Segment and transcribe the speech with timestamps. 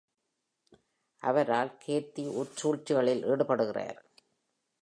[1.21, 3.99] அவரால், கேத்தி உட்சூழ்ச்சிகளில் ஈடுபடுகிறார்.